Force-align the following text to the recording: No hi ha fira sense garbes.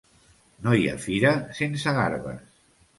No 0.63 0.73
hi 0.79 0.89
ha 0.93 0.97
fira 1.05 1.35
sense 1.61 1.97
garbes. 2.03 2.45